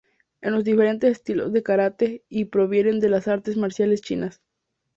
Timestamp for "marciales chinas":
3.55-4.41